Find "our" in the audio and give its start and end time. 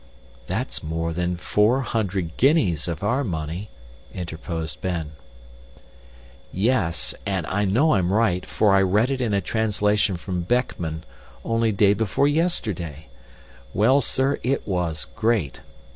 3.03-3.23